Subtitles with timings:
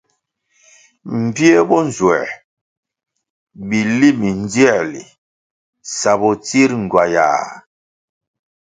[1.21, 2.21] Mbvie bo nzuē
[3.67, 5.03] bili mindziēli
[5.97, 7.43] sa bo tsir ngywayah.